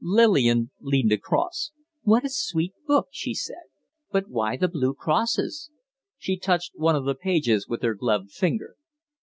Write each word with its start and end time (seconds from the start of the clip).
Lillian 0.03 0.71
leaned 0.79 1.11
across. 1.11 1.69
"What 2.01 2.25
a 2.25 2.29
sweet 2.31 2.73
book!" 2.87 3.09
she 3.11 3.35
said. 3.35 3.69
"But 4.11 4.29
why 4.29 4.57
the 4.57 4.67
blue 4.67 4.95
crosses?" 4.95 5.69
She 6.17 6.37
touched 6.37 6.71
one 6.73 6.95
of 6.95 7.05
the 7.05 7.13
pages 7.13 7.67
with 7.67 7.83
her 7.83 7.93
gloved 7.93 8.31
finger. 8.31 8.77